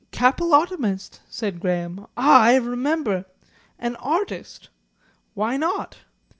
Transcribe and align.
"Capillotomist," 0.11 1.19
said 1.29 1.59
Graham. 1.59 2.07
"Ah! 2.17 2.41
I 2.41 2.55
remember. 2.55 3.23
An 3.77 3.95
artist! 3.97 4.69
Why 5.35 5.57
not?" 5.57 5.97